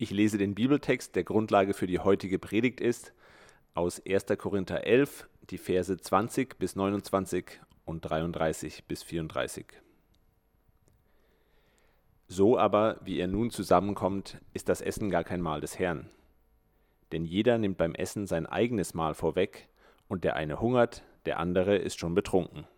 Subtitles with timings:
[0.00, 3.12] Ich lese den Bibeltext, der Grundlage für die heutige Predigt ist,
[3.74, 4.26] aus 1.
[4.38, 9.66] Korinther 11, die Verse 20 bis 29 und 33 bis 34.
[12.28, 16.08] So aber, wie ihr nun zusammenkommt, ist das Essen gar kein Mahl des Herrn.
[17.10, 19.66] Denn jeder nimmt beim Essen sein eigenes Mahl vorweg,
[20.06, 22.68] und der eine hungert, der andere ist schon betrunken.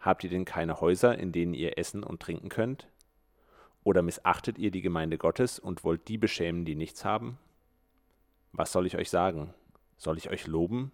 [0.00, 2.88] Habt ihr denn keine Häuser, in denen ihr essen und trinken könnt?
[3.82, 7.38] Oder missachtet ihr die Gemeinde Gottes und wollt die beschämen, die nichts haben?
[8.52, 9.54] Was soll ich euch sagen?
[9.96, 10.92] Soll ich euch loben?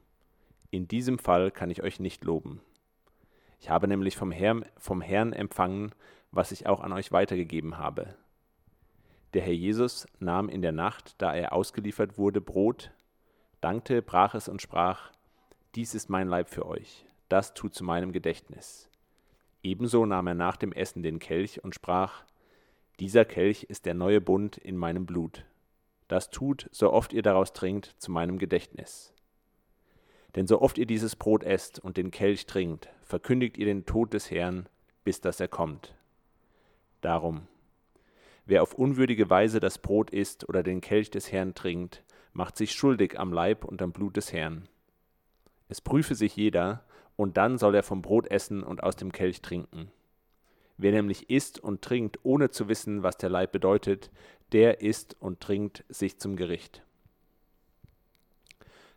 [0.70, 2.60] In diesem Fall kann ich euch nicht loben.
[3.60, 5.92] Ich habe nämlich vom Herrn, vom Herrn empfangen,
[6.30, 8.14] was ich auch an euch weitergegeben habe.
[9.34, 12.90] Der Herr Jesus nahm in der Nacht, da er ausgeliefert wurde, Brot,
[13.60, 15.10] dankte, brach es und sprach,
[15.74, 18.88] Dies ist mein Leib für euch, das tut zu meinem Gedächtnis.
[19.62, 22.24] Ebenso nahm er nach dem Essen den Kelch und sprach,
[23.00, 25.44] dieser Kelch ist der neue Bund in meinem Blut.
[26.08, 29.12] Das tut, so oft ihr daraus trinkt, zu meinem Gedächtnis.
[30.34, 34.14] Denn so oft ihr dieses Brot esst und den Kelch trinkt, verkündigt ihr den Tod
[34.14, 34.68] des Herrn,
[35.04, 35.94] bis dass er kommt.
[37.00, 37.46] Darum,
[38.46, 42.72] wer auf unwürdige Weise das Brot isst oder den Kelch des Herrn trinkt, macht sich
[42.72, 44.68] schuldig am Leib und am Blut des Herrn.
[45.68, 46.84] Es prüfe sich jeder,
[47.16, 49.90] und dann soll er vom Brot essen und aus dem Kelch trinken.
[50.78, 54.10] Wer nämlich isst und trinkt, ohne zu wissen, was der Leib bedeutet,
[54.52, 56.82] der isst und trinkt sich zum Gericht.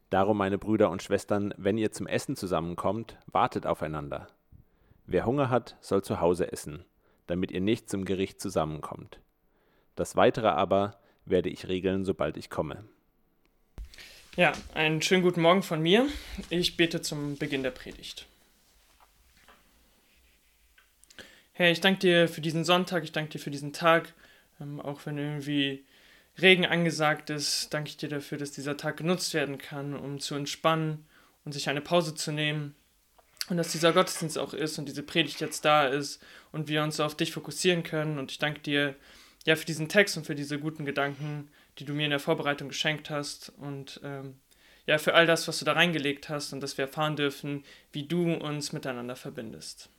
[0.09, 4.27] Darum, meine Brüder und Schwestern, wenn ihr zum Essen zusammenkommt, wartet aufeinander.
[5.05, 6.83] Wer Hunger hat, soll zu Hause essen,
[7.27, 9.19] damit ihr nicht zum Gericht zusammenkommt.
[9.95, 12.85] Das Weitere aber werde ich regeln, sobald ich komme.
[14.35, 16.07] Ja, einen schönen guten Morgen von mir.
[16.49, 18.28] Ich bete zum Beginn der Predigt.
[21.59, 24.13] Herr, ich danke dir für diesen Sonntag, ich danke dir für diesen Tag,
[24.61, 25.83] ähm, auch wenn irgendwie
[26.41, 30.35] Regen angesagt ist, danke ich dir dafür, dass dieser Tag genutzt werden kann, um zu
[30.35, 31.05] entspannen
[31.43, 32.75] und sich eine Pause zu nehmen.
[33.49, 37.01] Und dass dieser Gottesdienst auch ist und diese Predigt jetzt da ist und wir uns
[37.01, 38.19] auf dich fokussieren können.
[38.19, 38.95] Und ich danke dir
[39.45, 42.69] ja für diesen Text und für diese guten Gedanken, die du mir in der Vorbereitung
[42.69, 43.51] geschenkt hast.
[43.57, 44.39] Und ähm,
[44.85, 48.07] ja, für all das, was du da reingelegt hast und dass wir erfahren dürfen, wie
[48.07, 49.89] du uns miteinander verbindest.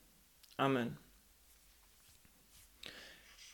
[0.56, 0.97] Amen.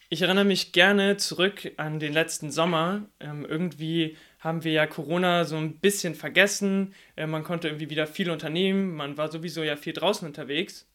[0.09, 3.06] Ich erinnere mich gerne zurück an den letzten Sommer.
[3.19, 6.94] Ähm, irgendwie haben wir ja Corona so ein bisschen vergessen.
[7.17, 8.95] Äh, man konnte irgendwie wieder viel unternehmen.
[8.95, 10.87] Man war sowieso ja viel draußen unterwegs.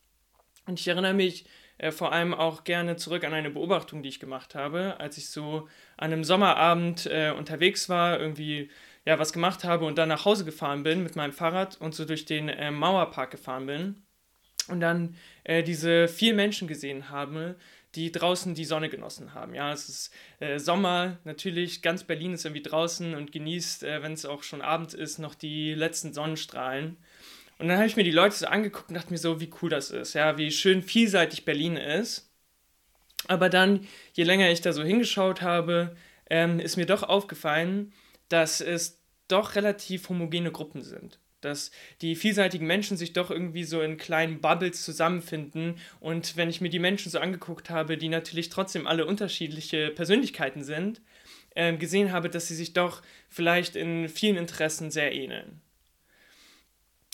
[0.65, 1.45] Und ich erinnere mich
[1.77, 5.29] äh, vor allem auch gerne zurück an eine Beobachtung, die ich gemacht habe, als ich
[5.29, 5.67] so
[5.97, 8.69] an einem Sommerabend äh, unterwegs war, irgendwie
[9.05, 12.05] ja was gemacht habe und dann nach Hause gefahren bin mit meinem Fahrrad und so
[12.05, 14.03] durch den äh, Mauerpark gefahren bin
[14.67, 17.57] und dann äh, diese vier Menschen gesehen habe,
[17.95, 19.53] die draußen die Sonne genossen haben.
[19.53, 24.13] Ja, es ist äh, Sommer, natürlich, ganz Berlin ist irgendwie draußen und genießt, äh, wenn
[24.13, 26.97] es auch schon Abend ist, noch die letzten Sonnenstrahlen.
[27.59, 29.69] Und dann habe ich mir die Leute so angeguckt und dachte mir so, wie cool
[29.69, 32.29] das ist, ja, wie schön vielseitig Berlin ist.
[33.27, 35.95] Aber dann, je länger ich da so hingeschaut habe,
[36.29, 37.93] ähm, ist mir doch aufgefallen,
[38.29, 41.71] dass es doch relativ homogene Gruppen sind dass
[42.01, 45.75] die vielseitigen Menschen sich doch irgendwie so in kleinen Bubbles zusammenfinden.
[45.99, 50.63] Und wenn ich mir die Menschen so angeguckt habe, die natürlich trotzdem alle unterschiedliche Persönlichkeiten
[50.63, 51.01] sind,
[51.55, 55.61] äh, gesehen habe, dass sie sich doch vielleicht in vielen Interessen sehr ähneln.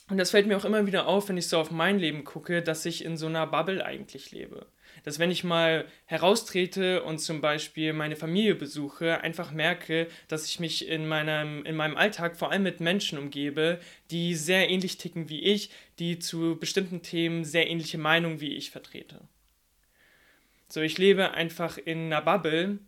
[0.10, 2.62] Und das fällt mir auch immer wieder auf, wenn ich so auf mein Leben gucke,
[2.62, 4.68] dass ich in so einer Bubble eigentlich lebe
[5.08, 10.60] dass wenn ich mal heraustrete und zum Beispiel meine Familie besuche, einfach merke, dass ich
[10.60, 13.80] mich in meinem, in meinem Alltag vor allem mit Menschen umgebe,
[14.12, 18.70] die sehr ähnlich ticken wie ich, die zu bestimmten Themen sehr ähnliche Meinungen wie ich
[18.70, 19.22] vertrete.
[20.68, 22.80] So, ich lebe einfach in einer Bubble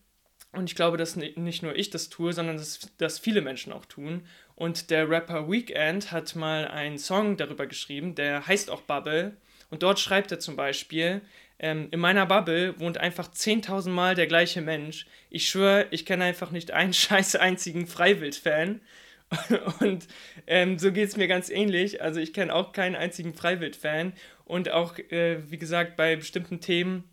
[0.51, 3.85] und ich glaube, dass nicht nur ich das tue, sondern dass, dass viele Menschen auch
[3.85, 4.25] tun.
[4.55, 9.37] Und der Rapper Weekend hat mal einen Song darüber geschrieben, der heißt auch Bubble.
[9.69, 11.21] Und dort schreibt er zum Beispiel,
[11.59, 15.05] ähm, in meiner Bubble wohnt einfach 10.000 Mal der gleiche Mensch.
[15.29, 18.81] Ich schwöre, ich kenne einfach nicht einen scheiß einzigen Freiwild-Fan.
[19.79, 20.07] Und
[20.47, 22.01] ähm, so geht es mir ganz ähnlich.
[22.01, 24.13] Also ich kenne auch keinen einzigen Freiwild-Fan.
[24.45, 27.03] Und auch, äh, wie gesagt, bei bestimmten Themen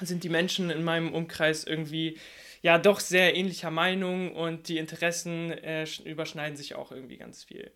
[0.00, 2.18] sind die Menschen in meinem Umkreis irgendwie
[2.62, 7.70] ja doch sehr ähnlicher Meinung und die Interessen äh, überschneiden sich auch irgendwie ganz viel.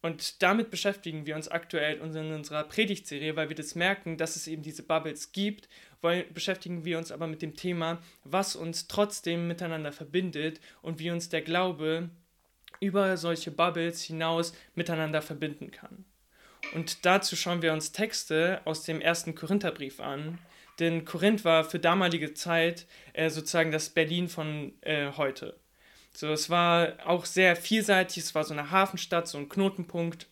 [0.00, 4.46] Und damit beschäftigen wir uns aktuell in unserer Predigtserie, weil wir das merken, dass es
[4.46, 5.68] eben diese Bubbles gibt.
[6.00, 11.10] Weil beschäftigen wir uns aber mit dem Thema, was uns trotzdem miteinander verbindet und wie
[11.10, 12.10] uns der Glaube
[12.80, 16.04] über solche Bubbles hinaus miteinander verbinden kann.
[16.74, 20.38] Und dazu schauen wir uns Texte aus dem ersten Korintherbrief an,
[20.78, 25.56] Denn Korinth war für damalige Zeit äh, sozusagen das Berlin von äh, heute.
[26.18, 30.26] So, es war auch sehr vielseitig, es war so eine Hafenstadt, so ein Knotenpunkt,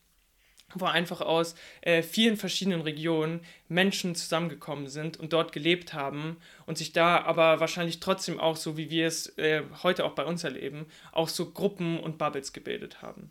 [0.75, 6.77] wo einfach aus äh, vielen verschiedenen Regionen Menschen zusammengekommen sind und dort gelebt haben und
[6.77, 10.43] sich da aber wahrscheinlich trotzdem auch, so wie wir es äh, heute auch bei uns
[10.43, 13.31] erleben, auch so Gruppen und Bubbles gebildet haben.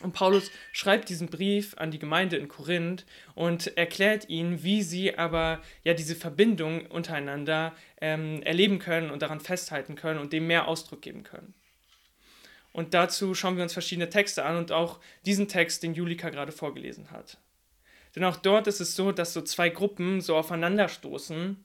[0.00, 3.04] Und Paulus schreibt diesen Brief an die Gemeinde in Korinth
[3.34, 9.40] und erklärt ihnen, wie sie aber ja diese Verbindung untereinander ähm, erleben können und daran
[9.40, 11.52] festhalten können und dem mehr Ausdruck geben können.
[12.72, 16.52] Und dazu schauen wir uns verschiedene Texte an und auch diesen Text, den Julika gerade
[16.52, 17.38] vorgelesen hat.
[18.14, 21.64] Denn auch dort ist es so, dass so zwei Gruppen so aufeinanderstoßen,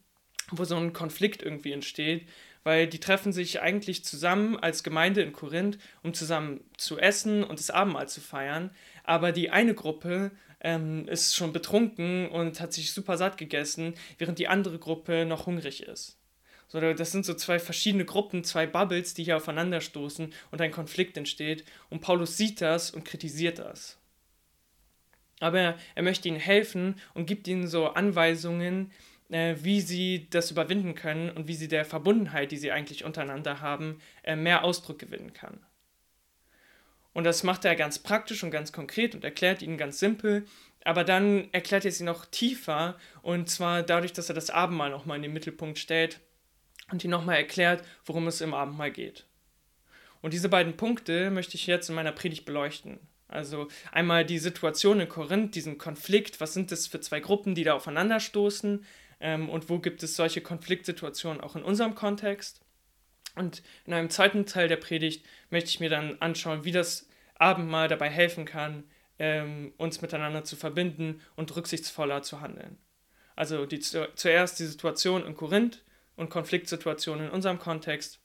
[0.50, 2.26] wo so ein Konflikt irgendwie entsteht,
[2.64, 7.58] weil die treffen sich eigentlich zusammen als Gemeinde in Korinth, um zusammen zu essen und
[7.60, 8.70] das Abendmahl zu feiern.
[9.04, 14.38] Aber die eine Gruppe ähm, ist schon betrunken und hat sich super satt gegessen, während
[14.38, 16.18] die andere Gruppe noch hungrig ist.
[16.66, 21.16] So, das sind so zwei verschiedene Gruppen, zwei Bubbles, die hier aufeinanderstoßen und ein Konflikt
[21.16, 21.64] entsteht.
[21.90, 23.98] Und Paulus sieht das und kritisiert das.
[25.40, 28.90] Aber er möchte ihnen helfen und gibt ihnen so Anweisungen,
[29.30, 33.60] äh, wie sie das überwinden können und wie sie der Verbundenheit, die sie eigentlich untereinander
[33.60, 35.60] haben, äh, mehr Ausdruck gewinnen kann.
[37.12, 40.46] Und das macht er ganz praktisch und ganz konkret und erklärt ihnen ganz simpel,
[40.84, 45.16] aber dann erklärt er sie noch tiefer und zwar dadurch, dass er das Abendmahl nochmal
[45.16, 46.20] in den Mittelpunkt stellt
[46.90, 49.26] und ihnen nochmal erklärt, worum es im Abendmahl geht.
[50.20, 52.98] Und diese beiden Punkte möchte ich jetzt in meiner Predigt beleuchten.
[53.28, 57.64] Also einmal die Situation in Korinth, diesen Konflikt, was sind das für zwei Gruppen, die
[57.64, 58.84] da aufeinanderstoßen,
[59.20, 62.60] ähm, und wo gibt es solche Konfliktsituationen auch in unserem Kontext.
[63.36, 67.88] Und in einem zweiten Teil der Predigt möchte ich mir dann anschauen, wie das Abendmahl
[67.88, 68.84] dabei helfen kann,
[69.18, 72.78] ähm, uns miteinander zu verbinden und rücksichtsvoller zu handeln.
[73.36, 75.84] Also die, zuerst die Situation in Korinth
[76.16, 78.20] und Konfliktsituationen in unserem Kontext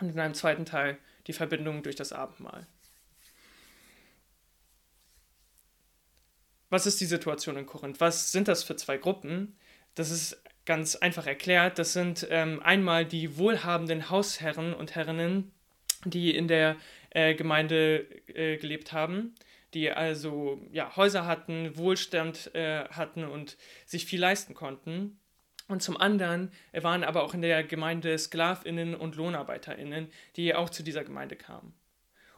[0.00, 2.66] und in einem zweiten Teil die Verbindung durch das Abendmahl.
[6.70, 8.00] Was ist die Situation in Korinth?
[8.00, 9.56] Was sind das für zwei Gruppen?
[9.98, 11.80] Das ist ganz einfach erklärt.
[11.80, 15.50] Das sind ähm, einmal die wohlhabenden Hausherren und Herrinnen,
[16.04, 16.76] die in der
[17.10, 19.34] äh, Gemeinde äh, gelebt haben,
[19.74, 23.56] die also ja, Häuser hatten, Wohlstand äh, hatten und
[23.86, 25.18] sich viel leisten konnten.
[25.66, 30.84] Und zum anderen waren aber auch in der Gemeinde Sklavinnen und Lohnarbeiterinnen, die auch zu
[30.84, 31.74] dieser Gemeinde kamen.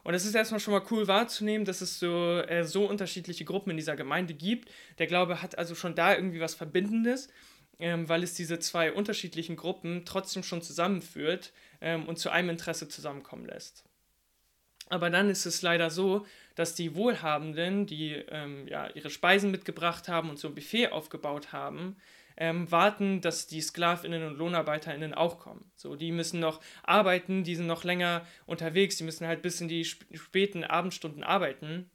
[0.03, 3.69] Und es ist erstmal schon mal cool wahrzunehmen, dass es so, äh, so unterschiedliche Gruppen
[3.69, 4.71] in dieser Gemeinde gibt.
[4.97, 7.29] Der Glaube hat also schon da irgendwie was Verbindendes
[7.81, 11.51] ähm, weil es diese zwei unterschiedlichen Gruppen trotzdem schon zusammenführt
[11.81, 13.83] ähm, und zu einem Interesse zusammenkommen lässt.
[14.89, 16.25] Aber dann ist es leider so,
[16.55, 21.53] dass die Wohlhabenden, die ähm, ja, ihre Speisen mitgebracht haben und so ein Buffet aufgebaut
[21.53, 21.95] haben,
[22.37, 25.71] ähm, warten, dass die Sklavinnen und Lohnarbeiterinnen auch kommen.
[25.75, 29.67] So, die müssen noch arbeiten, die sind noch länger unterwegs, die müssen halt bis in
[29.67, 31.89] die sp späten Abendstunden arbeiten.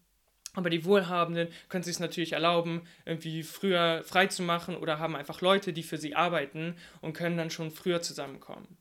[0.56, 5.14] Aber die Wohlhabenden können sich es natürlich erlauben, irgendwie früher frei zu machen oder haben
[5.14, 8.78] einfach Leute, die für sie arbeiten und können dann schon früher zusammenkommen.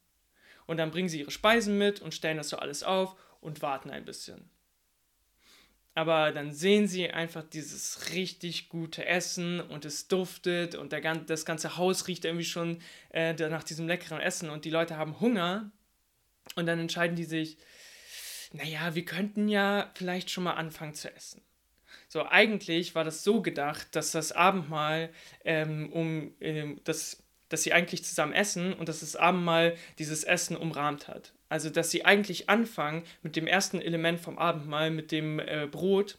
[0.66, 3.90] Und dann bringen sie ihre Speisen mit und stellen das so alles auf und warten
[3.92, 4.50] ein bisschen.
[5.96, 11.46] Aber dann sehen sie einfach dieses richtig gute Essen und es duftet und der, das
[11.46, 12.82] ganze Haus riecht irgendwie schon
[13.12, 15.72] äh, nach diesem leckeren Essen und die Leute haben Hunger
[16.56, 17.58] und dann entscheiden die sich,
[18.54, 21.42] naja, wir könnten ja vielleicht schon mal anfangen zu essen.
[22.16, 25.10] So, eigentlich war das so gedacht, dass das Abendmahl
[25.44, 30.56] ähm, um ähm, das dass sie eigentlich zusammen essen und dass das Abendmahl dieses Essen
[30.56, 31.34] umrahmt hat.
[31.50, 36.18] Also, dass sie eigentlich anfangen mit dem ersten Element vom Abendmahl, mit dem äh, Brot,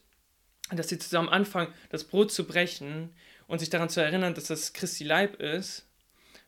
[0.70, 3.14] dass sie zusammen anfangen, das Brot zu brechen
[3.46, 5.88] und sich daran zu erinnern, dass das Christi Leib ist.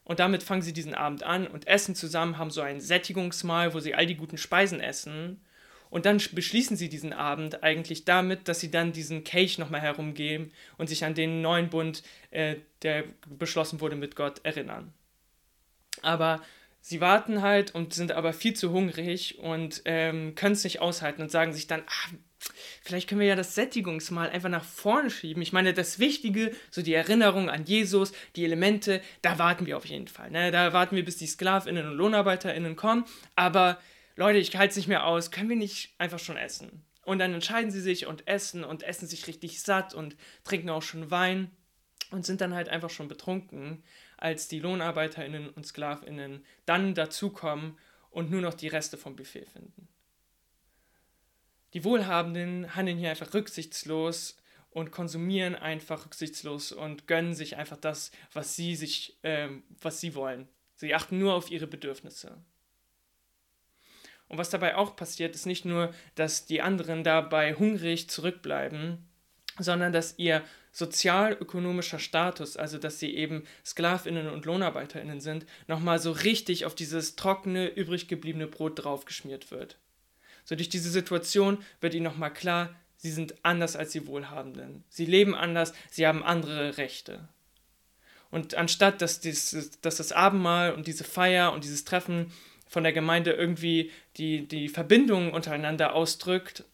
[0.05, 3.81] Und damit fangen sie diesen Abend an und essen zusammen, haben so ein Sättigungsmahl, wo
[3.81, 5.41] sie all die guten Speisen essen.
[5.91, 10.53] Und dann beschließen sie diesen Abend eigentlich damit, dass sie dann diesen Kelch nochmal herumgeben
[10.77, 14.93] und sich an den neuen Bund, äh, der beschlossen wurde mit Gott, erinnern.
[16.03, 16.43] Aber
[16.81, 21.23] sie warten halt und sind aber viel zu hungrig und ähm, können es nicht aushalten
[21.23, 22.13] und sagen sich dann, ach,
[22.83, 25.43] vielleicht können wir ja das Sättigungsmahl einfach nach vorne schieben.
[25.43, 29.87] Ich meine, das Wichtige, so die Erinnerung an Jesus, die Elemente, da warten wir auf
[29.87, 30.31] jeden Fall.
[30.31, 30.51] Ne?
[30.51, 33.05] Da warten wir, bis die Sklavinnen und Lohnarbeiterinnen kommen.
[33.35, 33.79] Aber
[34.19, 36.85] Leute, ich halte es nicht mehr aus, können wir nicht einfach schon essen?
[37.05, 40.83] Und dann entscheiden sie sich und essen und essen sich richtig satt und trinken auch
[40.83, 41.53] schon Wein
[42.11, 43.85] und sind dann halt einfach schon betrunken,
[44.17, 47.79] als die LohnarbeiterInnen und SklavInnen dann dazukommen
[48.11, 49.87] und nur noch die Reste vom Buffet finden.
[51.73, 54.37] Die Wohlhabenden handeln hier einfach rücksichtslos
[54.71, 59.49] und konsumieren einfach rücksichtslos und gönnen sich einfach das, was sie sich, äh,
[59.81, 60.49] was sie wollen.
[60.75, 62.37] Sie achten nur auf ihre Bedürfnisse.
[64.29, 69.07] Und was dabei auch passiert, ist nicht nur, dass die anderen dabei hungrig zurückbleiben,
[69.59, 76.13] sondern dass ihr sozialökonomischer Status, also dass sie eben Sklavinnen und Lohnarbeiterinnen sind, nochmal so
[76.13, 79.79] richtig auf dieses trockene, übrig gebliebene Brot draufgeschmiert wird.
[80.45, 84.85] So durch diese Situation wird ihnen nochmal klar, sie sind anders als die Wohlhabenden.
[84.89, 87.29] Sie leben anders, sie haben andere Rechte.
[88.31, 92.33] Und anstatt dass, dies, dass das Abendmahl und diese Feier und dieses Treffen
[92.69, 96.65] von der Gemeinde irgendwie die, die Verbindung untereinander ausdrückt,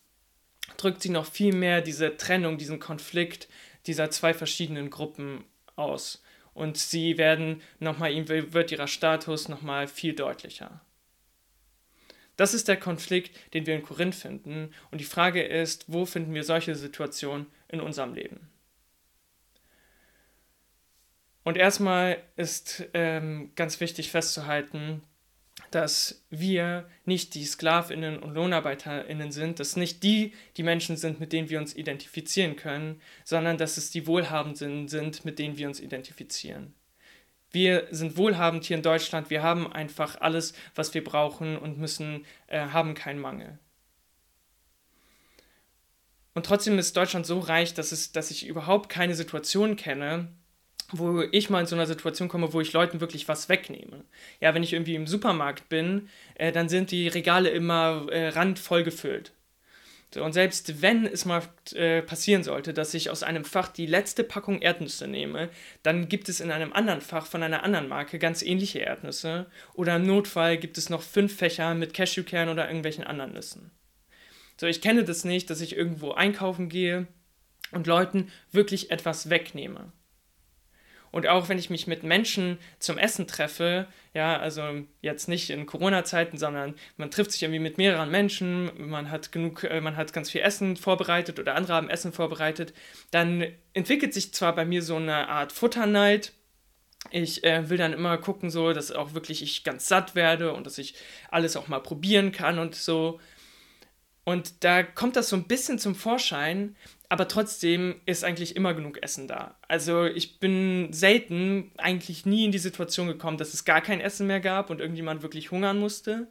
[0.76, 3.48] drückt sie noch viel mehr diese Trennung, diesen Konflikt
[3.86, 5.44] dieser zwei verschiedenen Gruppen
[5.76, 6.22] aus.
[6.52, 10.80] Und sie werden nochmal, ihm wird ihrer Status nochmal viel deutlicher.
[12.36, 14.72] Das ist der Konflikt, den wir in Korinth finden.
[14.90, 18.48] Und die Frage ist, wo finden wir solche Situationen in unserem Leben?
[21.44, 25.02] Und erstmal ist ähm, ganz wichtig festzuhalten,
[25.74, 31.32] dass wir nicht die Sklavinnen und Lohnarbeiterinnen sind, dass nicht die die Menschen sind, mit
[31.32, 35.80] denen wir uns identifizieren können, sondern dass es die Wohlhabenden sind, mit denen wir uns
[35.80, 36.74] identifizieren.
[37.50, 42.24] Wir sind wohlhabend hier in Deutschland, wir haben einfach alles, was wir brauchen und müssen,
[42.46, 43.58] äh, haben keinen Mangel.
[46.34, 50.28] Und trotzdem ist Deutschland so reich, dass, es, dass ich überhaupt keine Situation kenne,
[50.98, 54.04] wo ich mal in so einer Situation komme, wo ich Leuten wirklich was wegnehme.
[54.40, 58.84] Ja, wenn ich irgendwie im Supermarkt bin, äh, dann sind die Regale immer äh, randvoll
[58.84, 59.32] gefüllt.
[60.14, 61.42] So, und selbst wenn es mal
[61.74, 65.50] äh, passieren sollte, dass ich aus einem Fach die letzte Packung Erdnüsse nehme,
[65.82, 69.46] dann gibt es in einem anderen Fach von einer anderen Marke ganz ähnliche Erdnüsse.
[69.72, 73.72] Oder im Notfall gibt es noch fünf Fächer mit Cashewkern oder irgendwelchen anderen Nüssen.
[74.56, 77.08] So, ich kenne das nicht, dass ich irgendwo einkaufen gehe
[77.72, 79.90] und Leuten wirklich etwas wegnehme.
[81.14, 84.64] Und auch wenn ich mich mit Menschen zum Essen treffe, ja, also
[85.00, 89.62] jetzt nicht in Corona-Zeiten, sondern man trifft sich irgendwie mit mehreren Menschen, man hat genug,
[89.62, 92.74] äh, man hat ganz viel Essen vorbereitet oder andere haben Essen vorbereitet,
[93.12, 96.32] dann entwickelt sich zwar bei mir so eine Art Futterneid,
[97.12, 100.66] ich äh, will dann immer gucken, so, dass auch wirklich ich ganz satt werde und
[100.66, 100.96] dass ich
[101.30, 103.20] alles auch mal probieren kann und so.
[104.24, 106.76] Und da kommt das so ein bisschen zum Vorschein,
[107.10, 109.56] aber trotzdem ist eigentlich immer genug Essen da.
[109.68, 114.26] Also ich bin selten, eigentlich nie in die Situation gekommen, dass es gar kein Essen
[114.26, 116.28] mehr gab und irgendjemand wirklich hungern musste.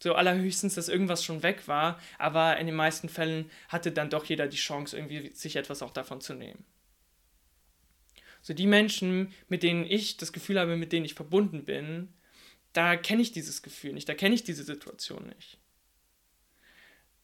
[0.00, 4.24] So allerhöchstens, dass irgendwas schon weg war, aber in den meisten Fällen hatte dann doch
[4.26, 6.64] jeder die Chance, irgendwie sich etwas auch davon zu nehmen.
[8.42, 12.12] So die Menschen, mit denen ich das Gefühl habe, mit denen ich verbunden bin,
[12.72, 15.58] da kenne ich dieses Gefühl nicht, da kenne ich diese Situation nicht.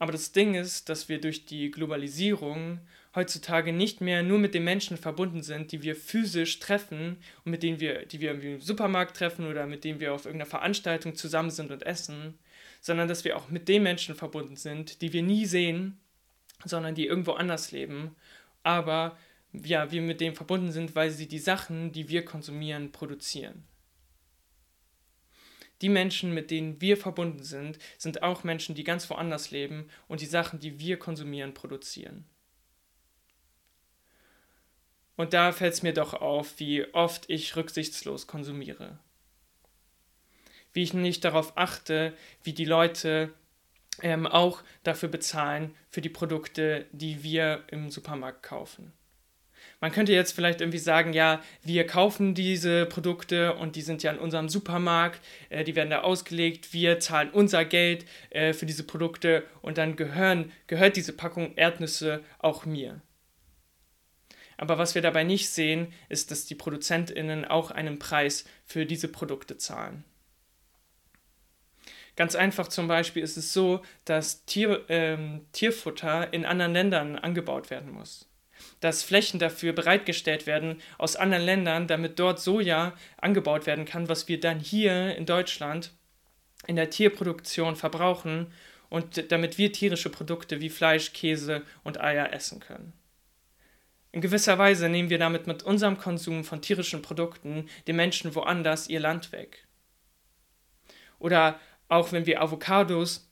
[0.02, 2.80] Aber das Ding ist, dass wir durch die Globalisierung
[3.14, 7.62] heutzutage nicht mehr nur mit den Menschen verbunden sind, die wir physisch treffen und mit
[7.62, 11.52] denen wir, die wir im Supermarkt treffen oder mit denen wir auf irgendeiner Veranstaltung zusammen
[11.52, 12.37] sind und essen,
[12.80, 16.00] sondern dass wir auch mit den Menschen verbunden sind, die wir nie sehen,
[16.64, 18.16] sondern die irgendwo anders leben,
[18.64, 19.16] aber
[19.52, 23.62] ja, wir mit denen verbunden sind, weil sie die Sachen, die wir konsumieren, produzieren.
[25.82, 30.20] Die Menschen, mit denen wir verbunden sind, sind auch Menschen, die ganz woanders leben und
[30.20, 32.24] die Sachen, die wir konsumieren, produzieren.
[35.16, 38.98] Und da fällt es mir doch auf, wie oft ich rücksichtslos konsumiere.
[40.72, 43.34] Wie ich nicht darauf achte, wie die Leute
[44.00, 48.92] ähm, auch dafür bezahlen, für die Produkte, die wir im Supermarkt kaufen.
[49.82, 54.12] Man könnte jetzt vielleicht irgendwie sagen, ja, wir kaufen diese Produkte und die sind ja
[54.12, 58.84] in unserem Supermarkt, äh, die werden da ausgelegt, wir zahlen unser Geld äh, für diese
[58.84, 63.02] Produkte und dann gehören, gehört diese Packung Erdnüsse auch mir.
[64.56, 69.08] Aber was wir dabei nicht sehen, ist, dass die Produzentinnen auch einen Preis für diese
[69.08, 70.04] Produkte zahlen.
[72.14, 77.70] Ganz einfach zum Beispiel ist es so, dass Tier, ähm, Tierfutter in anderen Ländern angebaut
[77.70, 78.31] werden muss
[78.81, 84.28] dass Flächen dafür bereitgestellt werden aus anderen Ländern, damit dort Soja angebaut werden kann, was
[84.28, 85.92] wir dann hier in Deutschland
[86.66, 88.52] in der Tierproduktion verbrauchen
[88.88, 92.92] und damit wir tierische Produkte wie Fleisch, Käse und Eier essen können.
[94.12, 98.88] In gewisser Weise nehmen wir damit mit unserem Konsum von tierischen Produkten den Menschen woanders
[98.88, 99.66] ihr Land weg.
[101.19, 103.31] Oder auch wenn wir Avocados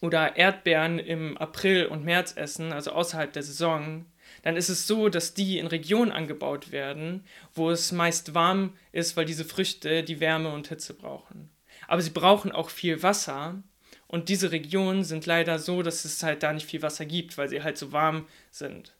[0.00, 4.06] oder Erdbeeren im April und März essen, also außerhalb der Saison,
[4.42, 9.16] dann ist es so, dass die in Regionen angebaut werden, wo es meist warm ist,
[9.16, 11.50] weil diese Früchte die Wärme und Hitze brauchen.
[11.86, 13.62] Aber sie brauchen auch viel Wasser
[14.06, 17.48] und diese Regionen sind leider so, dass es halt da nicht viel Wasser gibt, weil
[17.48, 18.94] sie halt so warm sind.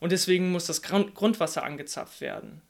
[0.00, 2.62] Und deswegen muss das Grundwasser angezapft werden.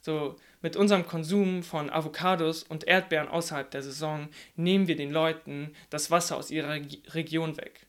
[0.00, 5.74] So, mit unserem Konsum von Avocados und Erdbeeren außerhalb der Saison nehmen wir den Leuten
[5.90, 6.78] das Wasser aus ihrer
[7.12, 7.86] Region weg.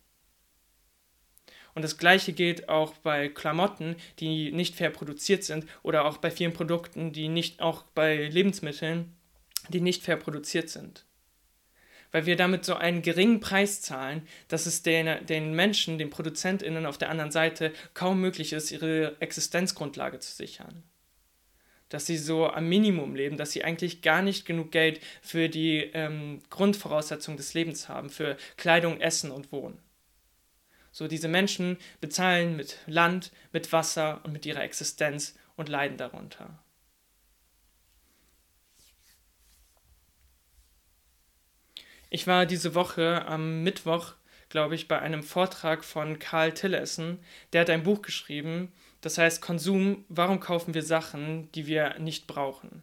[1.78, 6.32] Und das gleiche gilt auch bei Klamotten, die nicht fair produziert sind oder auch bei
[6.32, 9.16] vielen Produkten, die nicht auch bei Lebensmitteln,
[9.70, 11.06] die nicht fair produziert sind.
[12.12, 16.88] Weil wir damit so einen geringen Preis zahlen, dass es den, den Menschen, den ProduzentInnen
[16.88, 20.82] auf der anderen Seite kaum möglich ist, ihre Existenzgrundlage zu sichern
[21.90, 25.90] dass sie so am Minimum leben, dass sie eigentlich gar nicht genug Geld für die
[25.94, 29.80] ähm, Grundvoraussetzungen des Lebens haben, für Kleidung, Essen und Wohnen.
[30.98, 36.58] So, diese Menschen bezahlen mit Land, mit Wasser und mit ihrer Existenz und leiden darunter.
[42.10, 44.16] Ich war diese Woche am Mittwoch,
[44.50, 47.20] glaube ich, bei einem Vortrag von Karl Tillessen.
[47.54, 52.26] Der hat ein Buch geschrieben, das heißt Konsum, warum kaufen wir Sachen, die wir nicht
[52.26, 52.82] brauchen?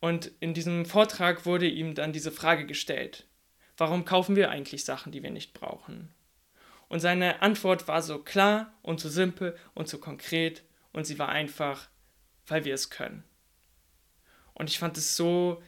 [0.00, 3.28] Und in diesem Vortrag wurde ihm dann diese Frage gestellt.
[3.76, 6.12] Warum kaufen wir eigentlich Sachen, die wir nicht brauchen?
[6.88, 10.62] Und seine Antwort war so klar und so simpel und so konkret
[10.92, 11.88] und sie war einfach,
[12.46, 13.24] weil wir es können.
[14.54, 15.62] Und ich fand es so,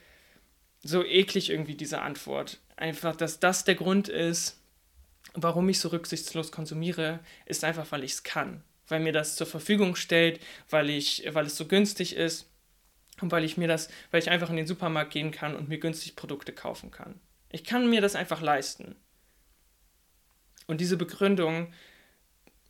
[0.81, 2.61] so eklig irgendwie, diese Antwort.
[2.77, 4.61] Einfach, dass das der Grund ist,
[5.35, 8.63] warum ich so rücksichtslos konsumiere, ist einfach, weil ich es kann.
[8.87, 12.49] Weil mir das zur Verfügung stellt, weil, ich, weil es so günstig ist
[13.21, 15.79] und weil ich mir das, weil ich einfach in den Supermarkt gehen kann und mir
[15.79, 17.21] günstig Produkte kaufen kann.
[17.51, 18.97] Ich kann mir das einfach leisten.
[20.69, 21.73] Und diese Begründung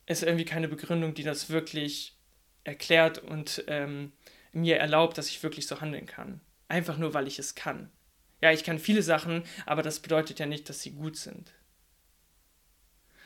[0.07, 2.17] ist irgendwie keine Begründung, die das wirklich
[2.63, 4.13] erklärt und ähm,
[4.51, 6.41] mir erlaubt, dass ich wirklich so handeln kann.
[6.69, 7.91] Einfach nur, weil ich es kann.
[8.41, 11.51] Ja, ich kann viele Sachen, aber das bedeutet ja nicht, dass sie gut sind.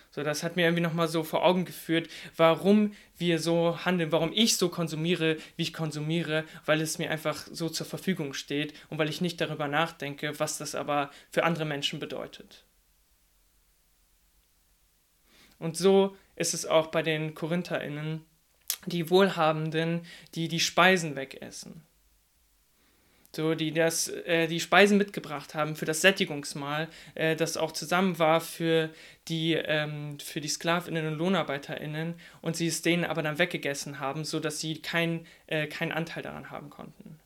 [0.10, 4.32] So, das hat mir irgendwie nochmal so vor Augen geführt, warum wir so handeln, warum
[4.34, 8.98] ich so konsumiere, wie ich konsumiere, weil es mir einfach so zur Verfügung steht und
[8.98, 12.66] weil ich nicht darüber nachdenke, was das aber für andere Menschen bedeutet.
[15.64, 18.26] Und so ist es auch bei den KorintherInnen,
[18.86, 21.84] die Wohlhabenden, die die Speisen wegessen.
[23.34, 28.20] So, die das, äh, die Speisen mitgebracht haben für das Sättigungsmahl, äh, das auch zusammen
[28.20, 28.90] war für
[29.30, 34.26] die, ähm, für die SklavInnen und LohnarbeiterInnen und sie es denen aber dann weggegessen haben,
[34.26, 37.22] sodass sie kein, äh, keinen Anteil daran haben konnten.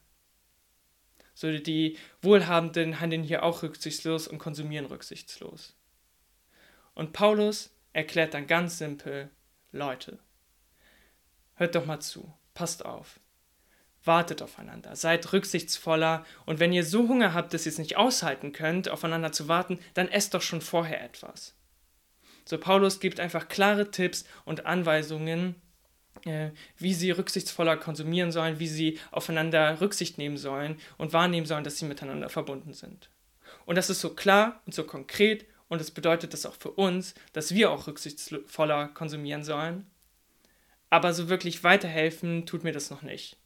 [1.33, 5.75] So, die Wohlhabenden handeln hier auch rücksichtslos und konsumieren rücksichtslos.
[6.93, 9.31] Und Paulus erklärt dann ganz simpel,
[9.71, 10.19] Leute,
[11.55, 13.19] hört doch mal zu, passt auf,
[14.03, 18.51] wartet aufeinander, seid rücksichtsvoller und wenn ihr so Hunger habt, dass ihr es nicht aushalten
[18.51, 21.55] könnt, aufeinander zu warten, dann esst doch schon vorher etwas.
[22.45, 25.55] So, Paulus gibt einfach klare Tipps und Anweisungen,
[26.23, 31.63] äh, wie sie rücksichtsvoller konsumieren sollen, wie sie aufeinander Rücksicht nehmen sollen und wahrnehmen sollen,
[31.63, 33.09] dass sie miteinander verbunden sind.
[33.65, 37.13] Und das ist so klar und so konkret und es bedeutet das auch für uns,
[37.33, 39.85] dass wir auch rücksichtsvoller konsumieren sollen.
[40.89, 43.37] Aber so wirklich weiterhelfen tut mir das noch nicht.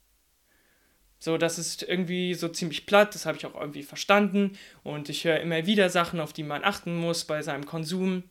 [1.18, 4.58] So, das ist irgendwie so ziemlich platt, das habe ich auch irgendwie verstanden.
[4.82, 8.24] Und ich höre immer wieder Sachen, auf die man achten muss bei seinem Konsum.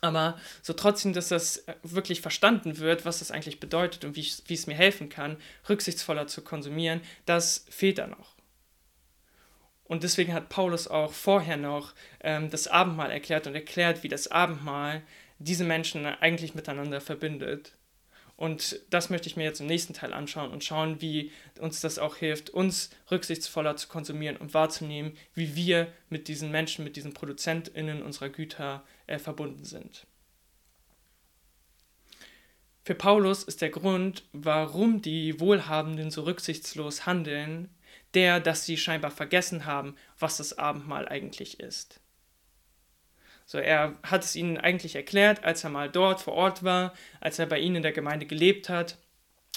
[0.00, 4.66] Aber so trotzdem, dass das wirklich verstanden wird, was das eigentlich bedeutet und wie es
[4.66, 8.33] mir helfen kann, rücksichtsvoller zu konsumieren, das fehlt da noch.
[9.84, 14.28] Und deswegen hat Paulus auch vorher noch ähm, das Abendmahl erklärt und erklärt, wie das
[14.28, 15.02] Abendmahl
[15.38, 17.72] diese Menschen eigentlich miteinander verbindet.
[18.36, 21.98] Und das möchte ich mir jetzt im nächsten Teil anschauen und schauen, wie uns das
[21.98, 27.14] auch hilft, uns rücksichtsvoller zu konsumieren und wahrzunehmen, wie wir mit diesen Menschen, mit diesen
[27.14, 30.06] ProduzentInnen unserer Güter äh, verbunden sind.
[32.84, 37.70] Für Paulus ist der Grund, warum die Wohlhabenden so rücksichtslos handeln,
[38.14, 42.00] der, dass sie scheinbar vergessen haben, was das Abendmahl eigentlich ist.
[43.46, 47.38] So, er hat es ihnen eigentlich erklärt, als er mal dort vor Ort war, als
[47.38, 48.96] er bei ihnen in der Gemeinde gelebt hat.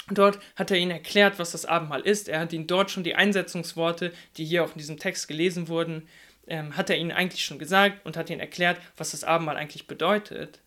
[0.09, 2.29] Dort hat er ihnen erklärt, was das Abendmahl ist.
[2.29, 6.07] Er hat ihnen dort schon die Einsetzungsworte, die hier auch in diesem Text gelesen wurden,
[6.47, 9.87] ähm, hat er ihnen eigentlich schon gesagt und hat ihnen erklärt, was das Abendmahl eigentlich
[9.87, 10.61] bedeutet.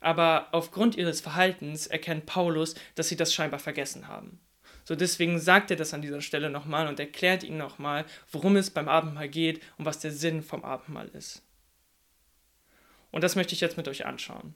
[0.00, 4.40] Aber aufgrund ihres Verhaltens erkennt Paulus, dass sie das scheinbar vergessen haben.
[4.84, 8.70] So deswegen sagt er das an dieser Stelle nochmal und erklärt ihnen nochmal, worum es
[8.70, 11.42] beim Abendmahl geht und was der Sinn vom Abendmahl ist.
[13.10, 14.54] Und das möchte ich jetzt mit euch anschauen.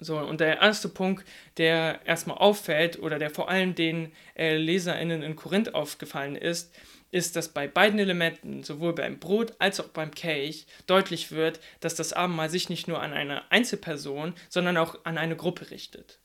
[0.00, 1.24] So, und der erste Punkt,
[1.58, 6.74] der erstmal auffällt oder der vor allem den äh, LeserInnen in Korinth aufgefallen ist,
[7.12, 11.94] ist, dass bei beiden Elementen, sowohl beim Brot als auch beim Kelch, deutlich wird, dass
[11.94, 16.18] das Abendmahl sich nicht nur an eine Einzelperson, sondern auch an eine Gruppe richtet.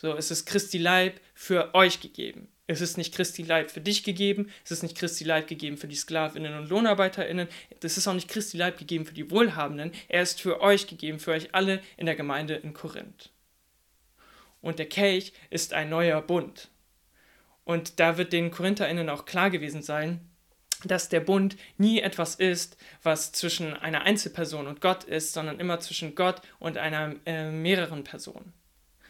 [0.00, 2.46] So, es ist Christi Leib für euch gegeben.
[2.68, 5.88] Es ist nicht Christi Leib für dich gegeben, es ist nicht Christi Leib gegeben für
[5.88, 7.48] die Sklavinnen und Lohnarbeiterinnen,
[7.82, 11.18] es ist auch nicht Christi Leib gegeben für die Wohlhabenden, er ist für euch gegeben,
[11.18, 13.30] für euch alle in der Gemeinde in Korinth.
[14.60, 16.68] Und der Kelch ist ein neuer Bund.
[17.64, 20.20] Und da wird den Korintherinnen auch klar gewesen sein,
[20.84, 25.80] dass der Bund nie etwas ist, was zwischen einer Einzelperson und Gott ist, sondern immer
[25.80, 28.52] zwischen Gott und einer äh, mehreren Person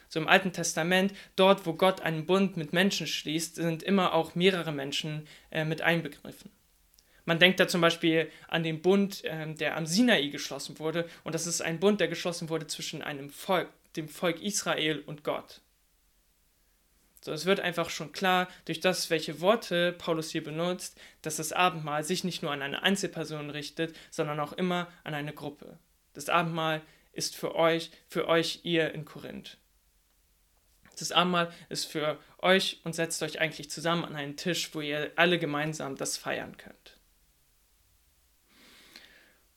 [0.09, 4.35] so im Alten Testament, dort wo Gott einen Bund mit Menschen schließt, sind immer auch
[4.35, 6.51] mehrere Menschen äh, mit einbegriffen.
[7.25, 11.35] Man denkt da zum Beispiel an den Bund, äh, der am Sinai geschlossen wurde, und
[11.35, 15.61] das ist ein Bund, der geschlossen wurde zwischen einem Volk, dem Volk Israel und Gott.
[17.21, 21.53] So, es wird einfach schon klar, durch das, welche Worte Paulus hier benutzt, dass das
[21.53, 25.79] Abendmahl sich nicht nur an eine Einzelperson richtet, sondern auch immer an eine Gruppe.
[26.15, 26.81] Das Abendmahl
[27.13, 29.59] ist für euch, für euch ihr in Korinth.
[31.01, 35.13] Das Abendmahl ist für euch und setzt euch eigentlich zusammen an einen Tisch, wo ihr
[35.17, 36.99] alle gemeinsam das feiern könnt.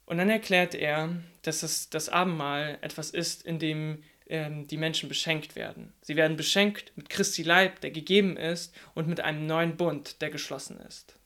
[0.04, 5.08] Und dann erklärt er, dass es das Abendmahl etwas ist, in dem ähm, die Menschen
[5.08, 5.92] beschenkt werden.
[6.02, 10.30] Sie werden beschenkt mit Christi Leib, der gegeben ist, und mit einem neuen Bund, der
[10.30, 11.18] geschlossen ist.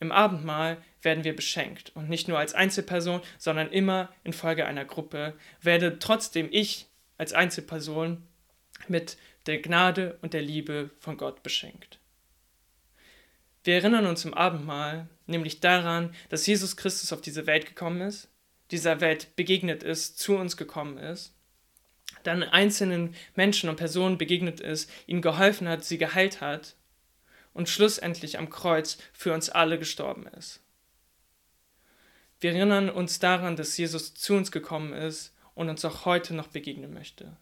[0.00, 5.34] Im Abendmahl werden wir beschenkt und nicht nur als Einzelperson, sondern immer infolge einer Gruppe,
[5.60, 8.26] werde trotzdem ich als Einzelperson
[8.88, 9.16] mit
[9.46, 11.98] der Gnade und der Liebe von Gott beschenkt.
[13.62, 18.28] Wir erinnern uns im Abendmahl nämlich daran, dass Jesus Christus auf diese Welt gekommen ist,
[18.70, 21.34] dieser Welt begegnet ist, zu uns gekommen ist,
[22.24, 26.76] dann einzelnen Menschen und Personen begegnet ist, ihnen geholfen hat, sie geheilt hat
[27.52, 30.60] und schlussendlich am Kreuz für uns alle gestorben ist.
[32.40, 36.48] Wir erinnern uns daran, dass Jesus zu uns gekommen ist und uns auch heute noch
[36.48, 37.36] begegnen möchte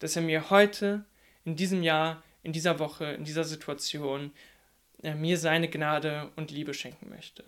[0.00, 1.04] dass er mir heute,
[1.44, 4.32] in diesem Jahr, in dieser Woche, in dieser Situation,
[5.02, 7.44] äh, mir seine Gnade und Liebe schenken möchte.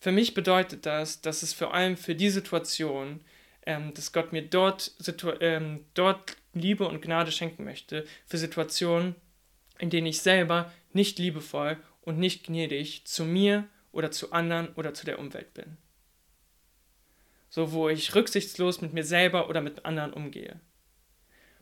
[0.00, 3.20] Für mich bedeutet das, dass es vor allem für die Situation,
[3.66, 4.92] ähm, dass Gott mir dort,
[5.40, 9.16] ähm, dort Liebe und Gnade schenken möchte, für Situationen,
[9.78, 14.94] in denen ich selber nicht liebevoll und nicht gnädig zu mir oder zu anderen oder
[14.94, 15.76] zu der Umwelt bin
[17.48, 20.60] so wo ich rücksichtslos mit mir selber oder mit anderen umgehe.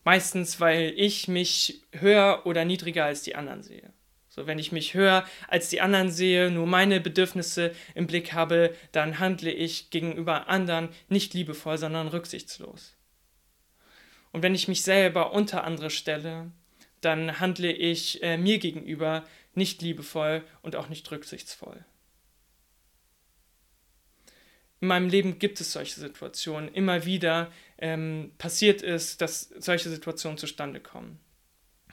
[0.05, 3.93] Meistens, weil ich mich höher oder niedriger als die anderen sehe.
[4.29, 8.75] So, wenn ich mich höher als die anderen sehe, nur meine Bedürfnisse im Blick habe,
[8.91, 12.97] dann handle ich gegenüber anderen nicht liebevoll, sondern rücksichtslos.
[14.33, 16.51] Und wenn ich mich selber unter andere stelle,
[17.01, 21.85] dann handle ich äh, mir gegenüber nicht liebevoll und auch nicht rücksichtsvoll.
[24.85, 26.69] In meinem Leben gibt es solche Situationen.
[26.75, 31.19] Immer wieder ähm, passiert es, dass solche Situationen zustande kommen.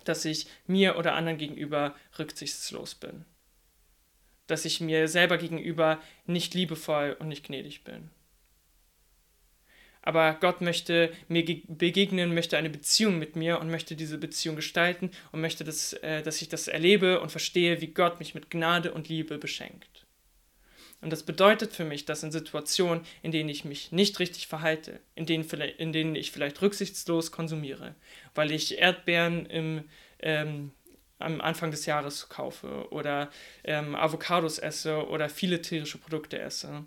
[0.04, 3.24] Dass ich mir oder anderen gegenüber rücksichtslos bin.
[4.48, 8.10] Dass ich mir selber gegenüber nicht liebevoll und nicht gnädig bin.
[10.02, 15.12] Aber Gott möchte mir begegnen, möchte eine Beziehung mit mir und möchte diese Beziehung gestalten
[15.32, 18.94] und möchte, dass, äh, dass ich das erlebe und verstehe, wie Gott mich mit Gnade
[18.94, 19.91] und Liebe beschenkt.
[21.02, 25.00] Und das bedeutet für mich, dass in Situationen, in denen ich mich nicht richtig verhalte,
[25.16, 27.96] in denen, in denen ich vielleicht rücksichtslos konsumiere,
[28.36, 30.72] weil ich Erdbeeren im, ähm,
[31.18, 33.32] am Anfang des Jahres kaufe oder
[33.64, 36.86] ähm, Avocados esse oder viele tierische Produkte esse,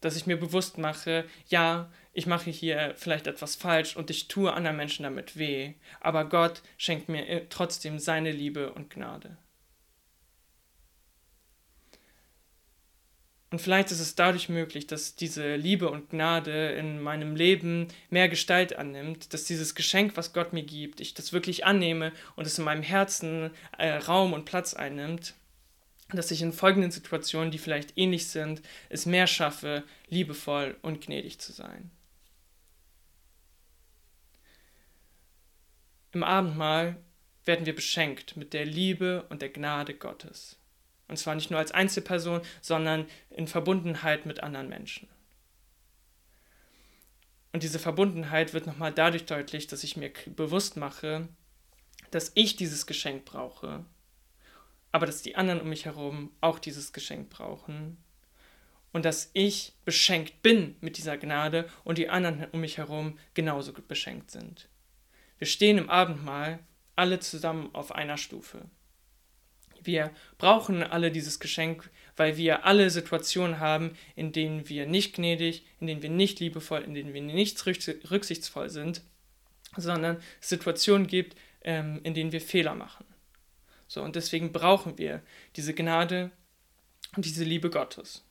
[0.00, 4.52] dass ich mir bewusst mache, ja, ich mache hier vielleicht etwas falsch und ich tue
[4.52, 9.36] anderen Menschen damit weh, aber Gott schenkt mir äh, trotzdem seine Liebe und Gnade.
[13.52, 18.30] Und vielleicht ist es dadurch möglich, dass diese Liebe und Gnade in meinem Leben mehr
[18.30, 22.58] Gestalt annimmt, dass dieses Geschenk, was Gott mir gibt, ich das wirklich annehme und es
[22.58, 25.34] in meinem Herzen äh, Raum und Platz einnimmt,
[26.08, 31.38] dass ich in folgenden Situationen, die vielleicht ähnlich sind, es mehr schaffe, liebevoll und gnädig
[31.38, 31.90] zu sein.
[36.12, 36.96] Im Abendmahl
[37.44, 40.56] werden wir beschenkt mit der Liebe und der Gnade Gottes.
[41.12, 45.10] Und zwar nicht nur als Einzelperson, sondern in Verbundenheit mit anderen Menschen.
[47.52, 51.28] Und diese Verbundenheit wird nochmal dadurch deutlich, dass ich mir bewusst mache,
[52.12, 53.84] dass ich dieses Geschenk brauche,
[54.90, 57.98] aber dass die anderen um mich herum auch dieses Geschenk brauchen
[58.94, 63.74] und dass ich beschenkt bin mit dieser Gnade und die anderen um mich herum genauso
[63.74, 64.70] beschenkt sind.
[65.36, 66.60] Wir stehen im Abendmahl
[66.96, 68.64] alle zusammen auf einer Stufe.
[69.82, 75.64] Wir brauchen alle dieses Geschenk, weil wir alle Situationen haben, in denen wir nicht gnädig,
[75.80, 79.02] in denen wir nicht liebevoll, in denen wir nicht rücksichtsvoll sind,
[79.76, 83.06] sondern Situationen gibt, ähm, in denen wir Fehler machen.
[83.88, 85.22] So, und deswegen brauchen wir
[85.56, 86.30] diese Gnade
[87.16, 88.24] und diese Liebe Gottes.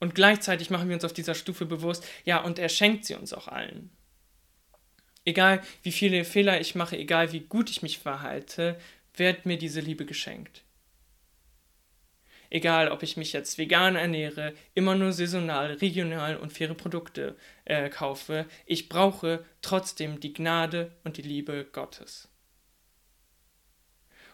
[0.00, 3.32] Und gleichzeitig machen wir uns auf dieser Stufe bewusst, ja, und er schenkt sie uns
[3.32, 3.90] auch allen.
[5.24, 8.78] Egal wie viele Fehler ich mache, egal wie gut ich mich verhalte,
[9.14, 10.64] wird mir diese Liebe geschenkt.
[12.54, 17.34] Egal, ob ich mich jetzt vegan ernähre, immer nur saisonal, regional und faire Produkte
[17.64, 22.28] äh, kaufe, ich brauche trotzdem die Gnade und die Liebe Gottes.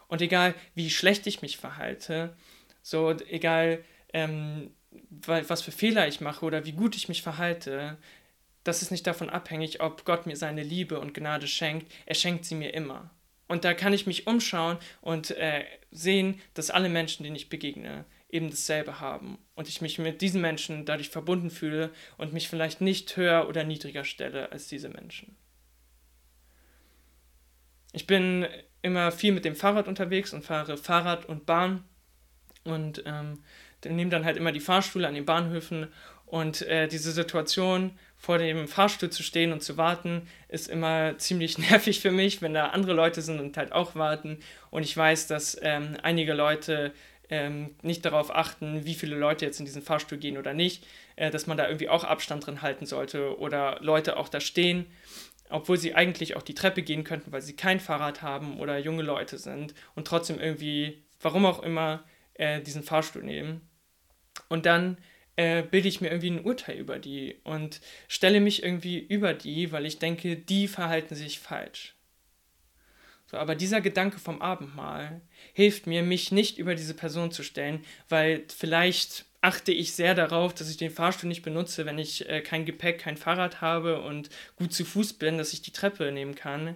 [0.09, 2.35] Und egal, wie schlecht ich mich verhalte,
[2.81, 4.71] so egal, ähm,
[5.09, 7.97] was für Fehler ich mache oder wie gut ich mich verhalte,
[8.65, 11.89] das ist nicht davon abhängig, ob Gott mir seine Liebe und Gnade schenkt.
[12.05, 13.11] Er schenkt sie mir immer.
[13.49, 18.05] Und da kann ich mich umschauen und äh, sehen, dass alle Menschen, denen ich begegne,
[18.29, 19.39] eben dasselbe haben.
[19.55, 23.63] Und ich mich mit diesen Menschen dadurch verbunden fühle und mich vielleicht nicht höher oder
[23.63, 25.35] niedriger stelle als diese Menschen.
[27.91, 28.45] Ich bin
[28.83, 31.83] immer viel mit dem Fahrrad unterwegs und fahre Fahrrad und Bahn
[32.65, 33.43] und ähm,
[33.83, 35.87] nehme dann halt immer die Fahrstühle an den Bahnhöfen
[36.27, 41.57] und äh, diese Situation, vor dem Fahrstuhl zu stehen und zu warten, ist immer ziemlich
[41.69, 44.39] nervig für mich, wenn da andere Leute sind und halt auch warten.
[44.69, 46.93] Und ich weiß, dass ähm, einige Leute
[47.29, 51.31] ähm, nicht darauf achten, wie viele Leute jetzt in diesen Fahrstuhl gehen oder nicht, äh,
[51.31, 54.85] dass man da irgendwie auch Abstand drin halten sollte oder Leute auch da stehen,
[55.49, 59.03] obwohl sie eigentlich auch die Treppe gehen könnten, weil sie kein Fahrrad haben oder junge
[59.03, 62.03] Leute sind und trotzdem irgendwie, warum auch immer,
[62.33, 63.61] äh, diesen Fahrstuhl nehmen.
[64.49, 64.97] Und dann
[65.39, 69.71] äh, bilde ich mir irgendwie ein Urteil über die und stelle mich irgendwie über die,
[69.71, 71.95] weil ich denke, die verhalten sich falsch.
[73.25, 75.21] So, aber dieser Gedanke vom Abendmahl
[75.53, 80.53] hilft mir, mich nicht über diese Person zu stellen, weil vielleicht achte ich sehr darauf,
[80.53, 84.29] dass ich den Fahrstuhl nicht benutze, wenn ich äh, kein Gepäck, kein Fahrrad habe und
[84.57, 86.75] gut zu Fuß bin, dass ich die Treppe nehmen kann.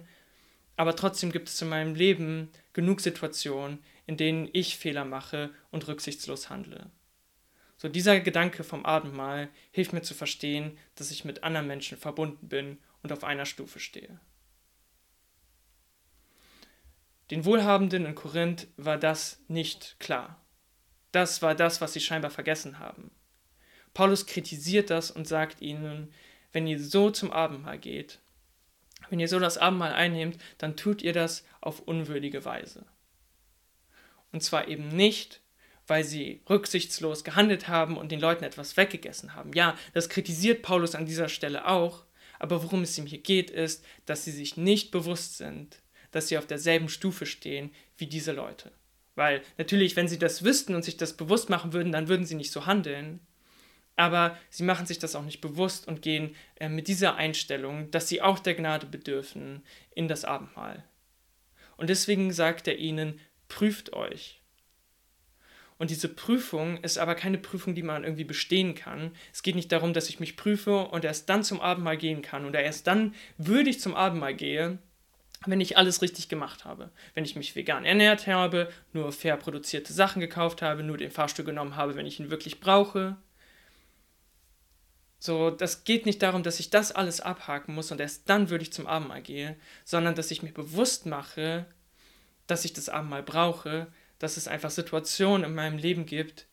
[0.76, 5.86] Aber trotzdem gibt es in meinem Leben genug Situationen, in denen ich Fehler mache und
[5.86, 6.90] rücksichtslos handle.
[7.84, 12.48] So dieser Gedanke vom Abendmahl hilft mir zu verstehen, dass ich mit anderen Menschen verbunden
[12.48, 14.18] bin und auf einer Stufe stehe.
[17.30, 20.40] Den Wohlhabenden in Korinth war das nicht klar.
[21.12, 23.10] Das war das, was sie scheinbar vergessen haben.
[23.92, 26.10] Paulus kritisiert das und sagt ihnen,
[26.52, 28.18] wenn ihr so zum Abendmahl geht,
[29.10, 32.86] wenn ihr so das Abendmahl einnehmt, dann tut ihr das auf unwürdige Weise.
[34.32, 35.42] Und zwar eben nicht,
[35.86, 39.52] weil sie rücksichtslos gehandelt haben und den Leuten etwas weggegessen haben.
[39.52, 42.04] Ja, das kritisiert Paulus an dieser Stelle auch,
[42.38, 46.38] aber worum es ihm hier geht, ist, dass sie sich nicht bewusst sind, dass sie
[46.38, 48.72] auf derselben Stufe stehen wie diese Leute.
[49.14, 52.34] Weil natürlich, wenn sie das wüssten und sich das bewusst machen würden, dann würden sie
[52.34, 53.20] nicht so handeln.
[53.96, 58.08] Aber sie machen sich das auch nicht bewusst und gehen äh, mit dieser Einstellung, dass
[58.08, 59.62] sie auch der Gnade bedürfen,
[59.94, 60.82] in das Abendmahl.
[61.76, 64.43] Und deswegen sagt er ihnen, prüft euch
[65.78, 69.10] und diese Prüfung ist aber keine Prüfung, die man irgendwie bestehen kann.
[69.32, 72.46] Es geht nicht darum, dass ich mich prüfe und erst dann zum Abendmahl gehen kann
[72.46, 74.78] oder erst dann würde ich zum Abendmahl gehen,
[75.46, 76.90] wenn ich alles richtig gemacht habe.
[77.14, 81.44] Wenn ich mich vegan ernährt habe, nur fair produzierte Sachen gekauft habe, nur den Fahrstuhl
[81.44, 83.16] genommen habe, wenn ich ihn wirklich brauche.
[85.18, 88.62] So, das geht nicht darum, dass ich das alles abhaken muss und erst dann würde
[88.62, 91.66] ich zum Abendmahl gehen, sondern dass ich mir bewusst mache,
[92.46, 93.88] dass ich das Abendmahl brauche,
[94.24, 96.46] dass es einfach Situationen in meinem Leben gibt,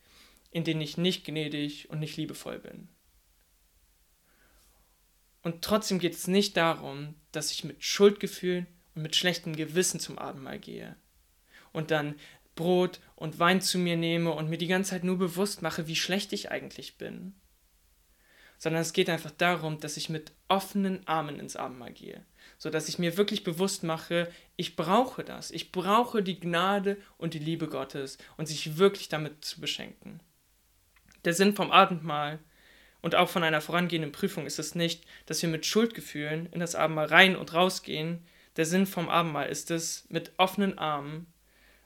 [0.51, 2.89] in denen ich nicht gnädig und nicht liebevoll bin.
[5.41, 10.19] Und trotzdem geht es nicht darum, dass ich mit Schuldgefühlen und mit schlechtem Gewissen zum
[10.19, 10.97] Abendmahl gehe
[11.71, 12.15] und dann
[12.55, 15.95] Brot und Wein zu mir nehme und mir die ganze Zeit nur bewusst mache, wie
[15.95, 17.33] schlecht ich eigentlich bin,
[18.61, 22.23] sondern es geht einfach darum, dass ich mit offenen Armen ins Abendmahl gehe
[22.61, 25.49] so dass ich mir wirklich bewusst mache, ich brauche das.
[25.49, 30.19] Ich brauche die Gnade und die Liebe Gottes und sich wirklich damit zu beschenken.
[31.25, 32.37] Der Sinn vom Abendmahl
[33.01, 36.75] und auch von einer vorangehenden Prüfung ist es nicht, dass wir mit Schuldgefühlen in das
[36.75, 38.23] Abendmahl rein und rausgehen.
[38.57, 41.25] Der Sinn vom Abendmahl ist es, mit offenen Armen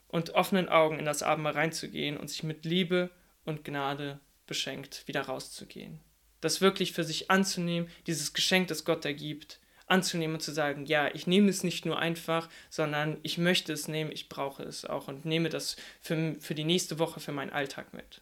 [0.09, 3.11] und offenen Augen in das Abendmahl reinzugehen und sich mit Liebe
[3.45, 6.01] und Gnade beschenkt wieder rauszugehen.
[6.45, 11.13] Das wirklich für sich anzunehmen, dieses Geschenk, das Gott ergibt anzunehmen und zu sagen, ja,
[11.13, 15.07] ich nehme es nicht nur einfach, sondern ich möchte es nehmen, ich brauche es auch
[15.07, 18.21] und nehme das für, für die nächste Woche, für meinen Alltag mit.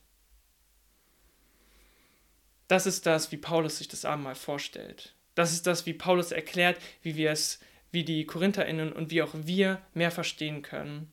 [2.68, 5.14] Das ist das, wie Paulus sich das Abendmahl vorstellt.
[5.36, 7.60] Das ist das, wie Paulus erklärt, wie wir es,
[7.92, 11.12] wie die KorintherInnen und wie auch wir mehr verstehen können,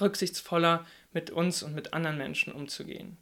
[0.00, 3.16] rücksichtsvoller mit uns und mit anderen Menschen umzugehen.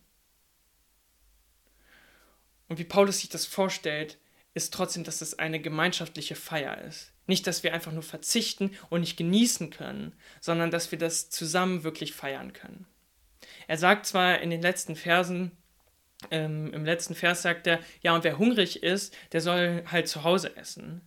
[2.73, 4.17] Und wie Paulus sich das vorstellt,
[4.55, 7.13] ist trotzdem, dass es eine gemeinschaftliche Feier ist.
[7.27, 11.85] Nicht, dass wir einfach nur verzichten und nicht genießen können, sondern dass wir das zusammen
[11.85, 12.87] wirklich feiern können.
[13.69, 15.53] Er sagt zwar in den letzten Versen,
[16.31, 20.25] ähm, im letzten Vers sagt er, ja, und wer hungrig ist, der soll halt zu
[20.25, 21.03] Hause essen.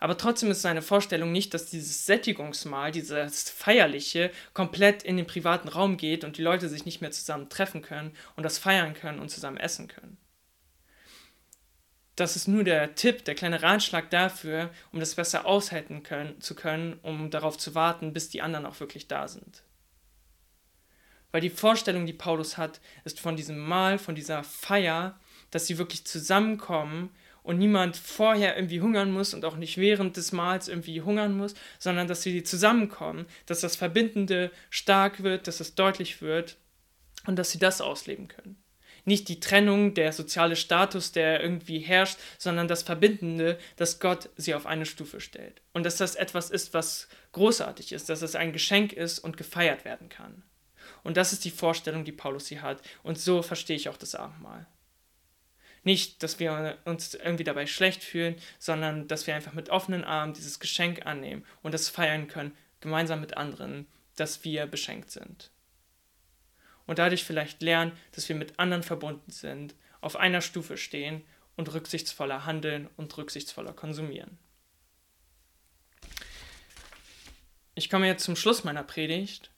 [0.00, 5.68] Aber trotzdem ist seine Vorstellung nicht, dass dieses Sättigungsmahl, dieses Feierliche, komplett in den privaten
[5.68, 9.20] Raum geht und die Leute sich nicht mehr zusammen treffen können und das feiern können
[9.20, 10.18] und zusammen essen können.
[12.18, 16.56] Das ist nur der Tipp, der kleine Ratschlag dafür, um das besser aushalten können, zu
[16.56, 19.62] können, um darauf zu warten, bis die anderen auch wirklich da sind.
[21.30, 25.20] Weil die Vorstellung, die Paulus hat, ist von diesem Mahl, von dieser Feier,
[25.52, 27.10] dass sie wirklich zusammenkommen
[27.44, 31.54] und niemand vorher irgendwie hungern muss und auch nicht während des Mahls irgendwie hungern muss,
[31.78, 36.56] sondern dass sie zusammenkommen, dass das Verbindende stark wird, dass es deutlich wird
[37.26, 38.60] und dass sie das ausleben können.
[39.04, 44.54] Nicht die Trennung, der soziale Status, der irgendwie herrscht, sondern das Verbindende, dass Gott sie
[44.54, 45.62] auf eine Stufe stellt.
[45.72, 49.84] Und dass das etwas ist, was großartig ist, dass es ein Geschenk ist und gefeiert
[49.84, 50.42] werden kann.
[51.04, 52.82] Und das ist die Vorstellung, die Paulus hier hat.
[53.02, 54.66] Und so verstehe ich auch das Abendmahl.
[55.84, 60.34] Nicht, dass wir uns irgendwie dabei schlecht fühlen, sondern dass wir einfach mit offenen Armen
[60.34, 65.50] dieses Geschenk annehmen und das feiern können, gemeinsam mit anderen, dass wir beschenkt sind.
[66.88, 71.22] Und dadurch vielleicht lernen, dass wir mit anderen verbunden sind, auf einer Stufe stehen
[71.54, 74.38] und rücksichtsvoller handeln und rücksichtsvoller konsumieren.
[77.74, 79.50] Ich komme jetzt zum Schluss meiner Predigt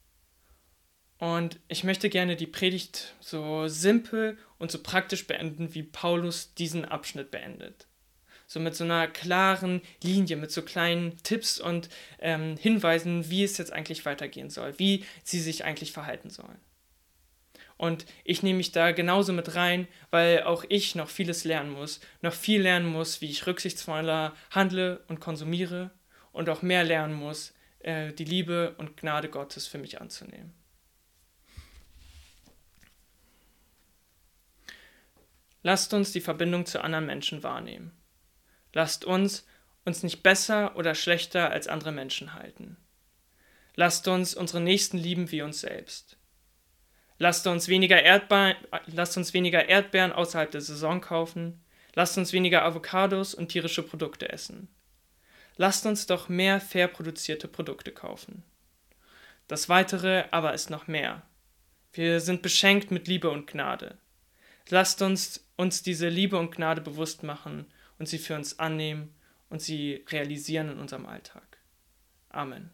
[1.19, 6.85] und ich möchte gerne die Predigt so simpel und so praktisch beenden, wie Paulus diesen
[6.85, 7.87] Abschnitt beendet.
[8.49, 13.57] So mit so einer klaren Linie, mit so kleinen Tipps und ähm, Hinweisen, wie es
[13.57, 16.59] jetzt eigentlich weitergehen soll, wie sie sich eigentlich verhalten sollen.
[17.81, 22.01] Und ich nehme mich da genauso mit rein, weil auch ich noch vieles lernen muss,
[22.21, 25.91] noch viel lernen muss, wie ich rücksichtsvoller handle und konsumiere
[26.31, 30.53] und auch mehr lernen muss, äh, die Liebe und Gnade Gottes für mich anzunehmen.
[35.63, 37.93] Lasst uns die Verbindung zu anderen Menschen wahrnehmen.
[38.75, 39.47] Lasst uns
[39.87, 42.77] uns nicht besser oder schlechter als andere Menschen halten.
[43.75, 46.20] Lasst uns unsere Nächsten lieben wie uns selbst.
[47.23, 48.57] Lasst uns weniger, Erdbeeren,
[48.87, 51.63] lasst uns weniger Erdbeeren außerhalb der Saison kaufen.
[51.95, 54.69] Lasst uns weniger Avocados und tierische Produkte essen.
[55.57, 58.43] Lasst uns doch mehr fair produzierte Produkte kaufen.
[59.49, 61.21] Das Weitere aber ist noch mehr.
[61.93, 63.99] Wir sind beschenkt mit Liebe und Gnade.
[64.71, 67.67] Lasst uns uns diese Liebe und Gnade bewusst machen
[67.99, 69.15] und sie für uns annehmen
[69.51, 71.59] und sie realisieren in unserem Alltag.
[72.31, 72.71] Amen.